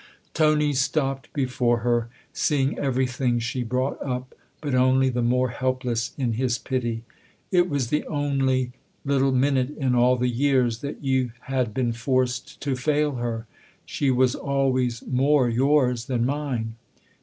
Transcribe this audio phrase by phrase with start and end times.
[0.33, 6.33] Tony stopped before her, seeing everything she brought up, but only the more helpless in
[6.33, 7.03] his pity."
[7.51, 8.71] It was the only
[9.05, 13.45] little minute in all the years that you had been forced to fail her.
[13.85, 16.77] She was always more yours than mine."